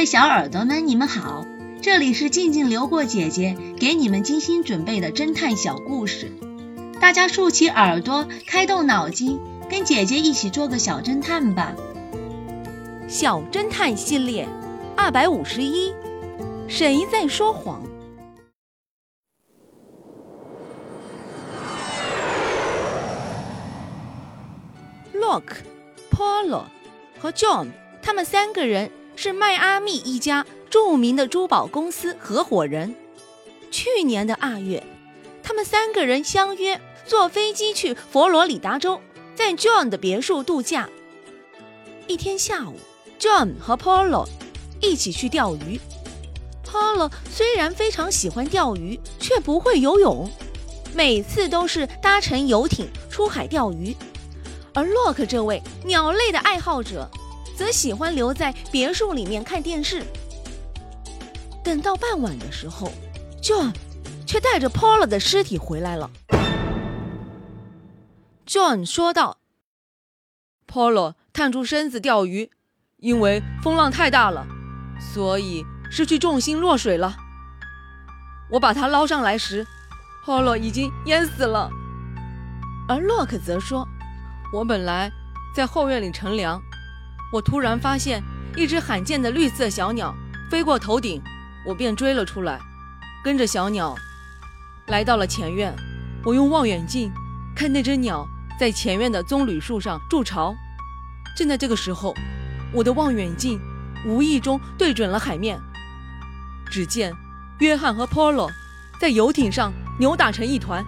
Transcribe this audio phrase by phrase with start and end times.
[0.00, 1.44] 位小耳朵们，你们好，
[1.82, 6.32] 这里是静静流过姐姐给你们精心准备的侦探小故事，
[6.98, 11.74] 大家竖起耳朵，开动脑筋，跟姐姐一起做个小侦探吧。
[13.08, 14.48] 小侦探系列
[14.96, 15.92] 二百五十一，
[16.66, 17.82] 谁在说谎
[25.12, 25.42] ？Lock、
[26.10, 26.62] Polo
[27.18, 28.90] 和 John，他们三个人。
[29.22, 32.94] 是迈阿密一家著名的珠宝公司合伙人。
[33.70, 34.82] 去年的二月，
[35.42, 38.98] 他们三个人相约坐飞机去佛罗里达州，
[39.34, 40.88] 在 John 的别墅度假。
[42.06, 42.78] 一天下午
[43.18, 44.26] ，John 和 Polo
[44.80, 45.78] 一起去钓鱼。
[46.64, 50.30] Polo 虽然非常喜欢钓鱼，却不会游泳，
[50.94, 53.94] 每次都是搭乘游艇出海钓鱼。
[54.72, 57.06] 而洛克这位鸟类的爱好者。
[57.60, 60.02] 则喜欢留在别墅里面看电视。
[61.62, 62.90] 等到傍晚的时候
[63.42, 63.74] ，John
[64.26, 66.10] 却带着 Paula 的尸体回来了。
[68.46, 69.36] John 说道
[70.66, 72.50] ：“Paula 探出身子钓鱼，
[72.96, 74.46] 因为风浪太大了，
[75.12, 77.14] 所以失去重心落水了。
[78.52, 79.66] 我把他捞上来时
[80.24, 81.68] ，Paula 已经淹死了。”
[82.88, 83.86] 而 Lock 则说
[84.50, 85.12] ：“我本来
[85.54, 86.58] 在后院里乘凉。”
[87.32, 88.22] 我突然发现
[88.56, 90.14] 一只罕见的绿色小鸟
[90.50, 91.22] 飞过头顶，
[91.64, 92.60] 我便追了出来，
[93.22, 93.94] 跟着小鸟
[94.88, 95.74] 来到了前院。
[96.24, 97.10] 我用望远镜
[97.54, 98.26] 看那只鸟
[98.58, 100.54] 在前院的棕榈树上筑巢。
[101.36, 102.14] 正在这个时候，
[102.72, 103.60] 我的望远镜
[104.04, 105.58] 无意中对准了海面，
[106.68, 107.14] 只见
[107.60, 108.50] 约翰和 Polo
[109.00, 110.84] 在游艇上扭打成一团。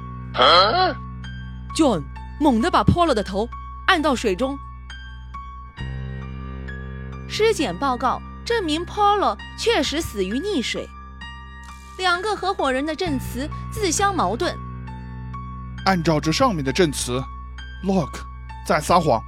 [1.76, 2.02] John
[2.40, 3.48] 猛地把 Polo 的头
[3.86, 4.58] 按到水中。
[7.32, 10.86] 尸检报告证明，Polo 确实死于溺水。
[11.96, 14.54] 两个合伙人的证词自相矛盾。
[15.86, 17.24] 按照这上面的证词
[17.84, 18.20] ，Lock
[18.66, 19.22] 在撒谎。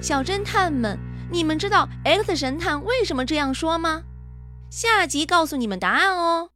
[0.00, 0.98] 小侦探们，
[1.30, 4.04] 你们知道 X 神探为什么这样说吗？
[4.70, 6.48] 下集告诉你们答案哦。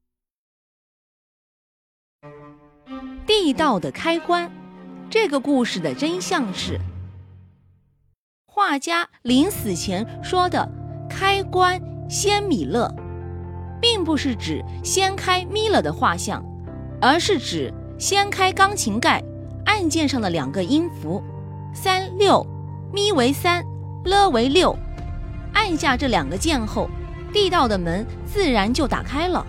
[3.26, 4.50] 地道的开关，
[5.10, 6.80] 这个故事的真相是。
[8.54, 10.68] 画家临死前说的
[11.08, 12.94] “开关掀米勒”，
[13.80, 16.44] 并不是指掀开米勒的画像，
[17.00, 19.24] 而是指掀开钢琴盖，
[19.64, 21.22] 按键上的两个音符
[21.72, 22.46] 三六，
[22.92, 23.64] 咪为三，
[24.04, 24.76] 勒为六，
[25.54, 26.90] 按下这两个键后，
[27.32, 29.46] 地道的门自然就打开了。